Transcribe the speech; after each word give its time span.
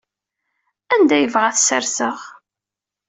Anda 0.93 1.15
i 1.17 1.21
yebɣa 1.21 1.45
ad 1.49 1.55
t-sserseɣ? 1.55 2.17